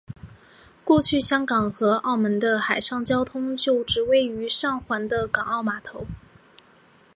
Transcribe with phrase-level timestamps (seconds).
[0.83, 6.07] 过去香港和澳门的海上交通就只靠位于上环的港澳码头。